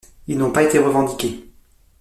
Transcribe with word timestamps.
Ils 0.25 0.39
n'ont 0.39 0.51
pas 0.51 0.63
été 0.63 0.79
revendiqués. 0.79 1.45